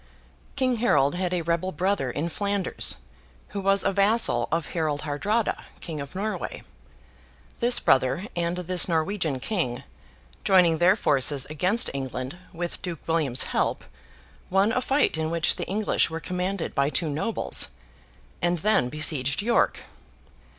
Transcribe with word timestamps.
King 0.55 0.77
Harold 0.77 1.13
had 1.13 1.31
a 1.31 1.43
rebel 1.43 1.71
brother 1.71 2.09
in 2.09 2.27
Flanders, 2.29 2.97
who 3.49 3.61
was 3.61 3.83
a 3.83 3.93
vassal 3.93 4.47
of 4.51 4.69
Harold 4.71 5.01
Hardrada, 5.03 5.63
King 5.79 6.01
of 6.01 6.15
Norway. 6.15 6.63
This 7.59 7.79
brother, 7.79 8.25
and 8.35 8.57
this 8.57 8.87
Norwegian 8.87 9.39
King, 9.39 9.83
joining 10.43 10.79
their 10.79 10.95
forces 10.95 11.45
against 11.51 11.91
England, 11.93 12.35
with 12.51 12.81
Duke 12.81 13.01
William's 13.05 13.43
help, 13.43 13.83
won 14.49 14.71
a 14.71 14.81
fight 14.81 15.19
in 15.19 15.29
which 15.29 15.57
the 15.57 15.67
English 15.67 16.09
were 16.09 16.19
commanded 16.19 16.73
by 16.73 16.89
two 16.89 17.07
nobles; 17.07 17.67
and 18.41 18.57
then 18.57 18.89
besieged 18.89 19.43
York. 19.43 19.81